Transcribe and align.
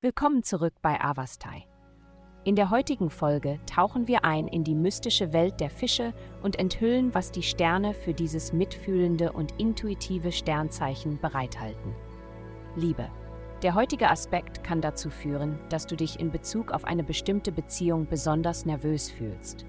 Willkommen 0.00 0.42
zurück 0.42 0.74
bei 0.82 1.00
Avastai. 1.00 1.66
In 2.44 2.56
der 2.56 2.68
heutigen 2.68 3.08
Folge 3.08 3.58
tauchen 3.64 4.06
wir 4.06 4.24
ein 4.24 4.48
in 4.48 4.64
die 4.64 4.74
mystische 4.74 5.32
Welt 5.32 5.60
der 5.60 5.70
Fische 5.70 6.12
und 6.42 6.58
enthüllen, 6.58 7.14
was 7.14 7.30
die 7.30 7.42
Sterne 7.42 7.94
für 7.94 8.12
dieses 8.12 8.52
mitfühlende 8.52 9.32
und 9.32 9.58
intuitive 9.58 10.30
Sternzeichen 10.30 11.18
bereithalten. 11.20 11.94
Liebe. 12.76 13.08
Der 13.62 13.74
heutige 13.74 14.10
Aspekt 14.10 14.62
kann 14.62 14.82
dazu 14.82 15.08
führen, 15.08 15.58
dass 15.70 15.86
du 15.86 15.96
dich 15.96 16.20
in 16.20 16.30
Bezug 16.30 16.70
auf 16.70 16.84
eine 16.84 17.02
bestimmte 17.02 17.50
Beziehung 17.50 18.06
besonders 18.06 18.66
nervös 18.66 19.10
fühlst. 19.10 19.64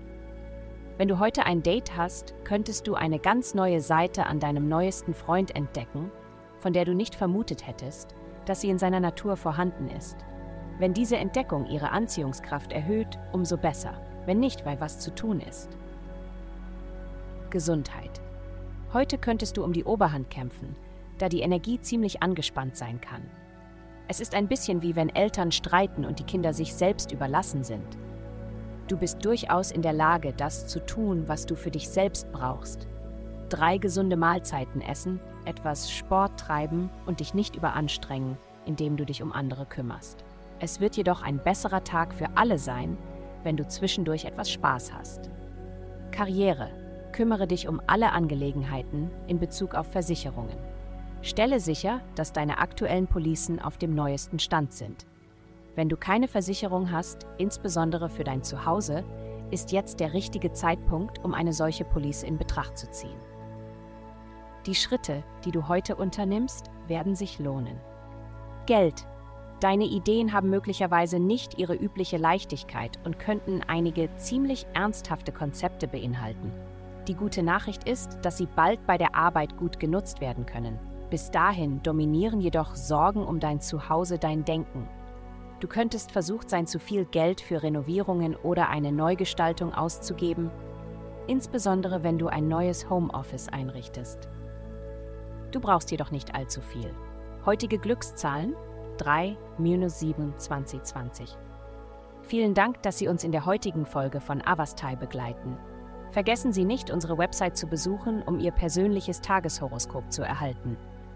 Wenn 0.97 1.07
du 1.07 1.19
heute 1.19 1.45
ein 1.45 1.63
Date 1.63 1.95
hast, 1.95 2.35
könntest 2.43 2.87
du 2.87 2.95
eine 2.95 3.19
ganz 3.19 3.53
neue 3.53 3.79
Seite 3.79 4.25
an 4.25 4.41
deinem 4.41 4.67
neuesten 4.67 5.13
Freund 5.13 5.55
entdecken, 5.55 6.11
von 6.65 6.73
der 6.73 6.83
du 6.83 6.95
nicht 6.95 7.13
vermutet 7.13 7.67
hättest, 7.67 8.15
dass 8.47 8.59
sie 8.59 8.71
in 8.71 8.79
seiner 8.79 8.99
Natur 8.99 9.37
vorhanden 9.37 9.87
ist. 9.87 10.17
Wenn 10.79 10.95
diese 10.95 11.15
Entdeckung 11.15 11.67
ihre 11.67 11.91
Anziehungskraft 11.91 12.73
erhöht, 12.73 13.19
umso 13.33 13.55
besser, 13.55 14.01
wenn 14.25 14.39
nicht, 14.39 14.65
weil 14.65 14.81
was 14.81 14.97
zu 14.97 15.13
tun 15.13 15.41
ist. 15.41 15.77
Gesundheit. 17.51 18.19
Heute 18.93 19.19
könntest 19.19 19.57
du 19.57 19.63
um 19.63 19.73
die 19.73 19.83
Oberhand 19.83 20.31
kämpfen, 20.31 20.75
da 21.19 21.29
die 21.29 21.41
Energie 21.41 21.79
ziemlich 21.79 22.23
angespannt 22.23 22.75
sein 22.75 22.99
kann. 22.99 23.21
Es 24.07 24.19
ist 24.19 24.33
ein 24.33 24.47
bisschen 24.47 24.81
wie 24.81 24.95
wenn 24.95 25.09
Eltern 25.09 25.51
streiten 25.51 26.03
und 26.03 26.17
die 26.17 26.25
Kinder 26.25 26.51
sich 26.51 26.73
selbst 26.73 27.11
überlassen 27.11 27.63
sind. 27.63 27.95
Du 28.87 28.97
bist 28.97 29.23
durchaus 29.23 29.69
in 29.69 29.83
der 29.83 29.93
Lage, 29.93 30.33
das 30.33 30.65
zu 30.65 30.83
tun, 30.83 31.27
was 31.27 31.45
du 31.45 31.53
für 31.53 31.69
dich 31.69 31.87
selbst 31.87 32.31
brauchst. 32.31 32.87
Drei 33.49 33.77
gesunde 33.77 34.17
Mahlzeiten 34.17 34.81
essen, 34.81 35.19
etwas 35.45 35.91
Sport 35.91 36.39
treiben 36.39 36.89
und 37.05 37.19
dich 37.19 37.33
nicht 37.33 37.55
überanstrengen, 37.55 38.37
indem 38.65 38.97
du 38.97 39.05
dich 39.05 39.21
um 39.21 39.31
andere 39.31 39.65
kümmerst. 39.65 40.23
Es 40.59 40.79
wird 40.79 40.97
jedoch 40.97 41.21
ein 41.21 41.37
besserer 41.37 41.83
Tag 41.83 42.13
für 42.13 42.29
alle 42.35 42.57
sein, 42.57 42.97
wenn 43.43 43.57
du 43.57 43.67
zwischendurch 43.67 44.25
etwas 44.25 44.51
Spaß 44.51 44.93
hast. 44.93 45.29
Karriere. 46.11 46.69
Kümmere 47.11 47.47
dich 47.47 47.67
um 47.67 47.81
alle 47.87 48.11
Angelegenheiten 48.11 49.09
in 49.27 49.39
Bezug 49.39 49.73
auf 49.73 49.87
Versicherungen. 49.87 50.57
Stelle 51.21 51.59
sicher, 51.59 52.01
dass 52.15 52.33
deine 52.33 52.57
aktuellen 52.57 53.07
Policen 53.07 53.61
auf 53.61 53.77
dem 53.77 53.95
neuesten 53.95 54.39
Stand 54.39 54.73
sind. 54.73 55.05
Wenn 55.75 55.89
du 55.89 55.97
keine 55.97 56.27
Versicherung 56.27 56.91
hast, 56.91 57.25
insbesondere 57.37 58.09
für 58.09 58.23
dein 58.23 58.43
Zuhause, 58.43 59.03
ist 59.51 59.71
jetzt 59.71 59.99
der 59.99 60.13
richtige 60.13 60.53
Zeitpunkt, 60.53 61.23
um 61.23 61.33
eine 61.33 61.53
solche 61.53 61.85
Police 61.85 62.23
in 62.23 62.37
Betracht 62.37 62.77
zu 62.77 62.89
ziehen. 62.91 63.17
Die 64.65 64.75
Schritte, 64.75 65.23
die 65.43 65.51
du 65.51 65.67
heute 65.67 65.95
unternimmst, 65.95 66.71
werden 66.87 67.15
sich 67.15 67.37
lohnen. 67.37 67.79
Geld. 68.65 69.05
Deine 69.59 69.85
Ideen 69.85 70.33
haben 70.33 70.49
möglicherweise 70.49 71.19
nicht 71.19 71.59
ihre 71.59 71.75
übliche 71.75 72.17
Leichtigkeit 72.17 72.99
und 73.03 73.19
könnten 73.19 73.61
einige 73.67 74.09
ziemlich 74.17 74.65
ernsthafte 74.73 75.31
Konzepte 75.31 75.87
beinhalten. 75.87 76.51
Die 77.07 77.13
gute 77.13 77.43
Nachricht 77.43 77.87
ist, 77.87 78.17
dass 78.23 78.37
sie 78.37 78.47
bald 78.47 78.85
bei 78.87 78.97
der 78.97 79.15
Arbeit 79.15 79.55
gut 79.57 79.79
genutzt 79.79 80.19
werden 80.19 80.47
können. 80.47 80.79
Bis 81.11 81.29
dahin 81.29 81.83
dominieren 81.83 82.41
jedoch 82.41 82.75
Sorgen 82.75 83.23
um 83.23 83.39
dein 83.39 83.61
Zuhause 83.61 84.17
dein 84.17 84.43
Denken. 84.43 84.87
Du 85.59 85.67
könntest 85.67 86.11
versucht 86.11 86.49
sein, 86.49 86.65
zu 86.65 86.79
viel 86.79 87.05
Geld 87.05 87.39
für 87.39 87.61
Renovierungen 87.61 88.35
oder 88.35 88.69
eine 88.69 88.91
Neugestaltung 88.91 89.73
auszugeben, 89.73 90.49
insbesondere 91.27 92.03
wenn 92.03 92.17
du 92.17 92.27
ein 92.27 92.47
neues 92.47 92.89
Homeoffice 92.89 93.47
einrichtest. 93.47 94.27
Du 95.55 95.61
brauchst 95.61 95.89
jedoch 95.89 96.11
nicht 96.11 96.35
allzu 96.35 96.59
viel. 96.59 96.93
Heutige 97.45 97.77
Glückszahlen 97.77 98.55
3 98.97 99.37
7 99.57 100.33
2020. 100.37 101.37
Vielen 102.23 102.53
Dank, 102.53 102.83
dass 102.83 102.97
Sie 102.97 103.07
uns 103.07 103.23
in 103.23 103.31
der 103.31 103.45
heutigen 103.45 103.85
Folge 103.85 104.19
von 104.19 104.41
Avastai 104.41 104.97
begleiten. 104.97 105.57
Vergessen 106.11 106.51
Sie 106.51 106.65
nicht, 106.65 106.91
unsere 106.91 107.17
Website 107.17 107.55
zu 107.55 107.67
besuchen, 107.67 108.21
um 108.23 108.37
Ihr 108.37 108.51
persönliches 108.51 109.21
Tageshoroskop 109.21 110.11
zu 110.11 110.23
erhalten. 110.23 110.75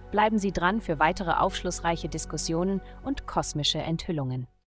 Bleiben 0.10 0.40
Sie 0.40 0.54
dran 0.54 0.80
für 0.80 1.00
weitere 1.00 1.32
aufschlussreiche 1.32 2.08
Diskussionen 2.08 2.80
und 3.04 3.28
kosmische 3.28 3.80
Enthüllungen. 3.80 4.48